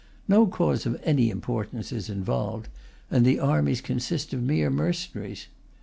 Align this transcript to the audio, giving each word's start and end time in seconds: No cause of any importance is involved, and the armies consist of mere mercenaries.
No 0.27 0.47
cause 0.47 0.87
of 0.87 0.99
any 1.03 1.29
importance 1.29 1.91
is 1.91 2.09
involved, 2.09 2.69
and 3.11 3.23
the 3.23 3.37
armies 3.39 3.81
consist 3.81 4.33
of 4.33 4.41
mere 4.41 4.71
mercenaries. 4.71 5.45